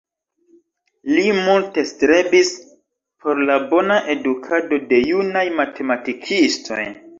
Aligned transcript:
Li 1.17 1.25
multe 1.39 1.83
strebis 1.89 2.49
por 3.27 3.43
la 3.51 3.59
bona 3.75 3.99
edukado 4.15 4.83
de 4.95 5.03
junaj 5.13 5.47
matematikistoj. 5.63 6.83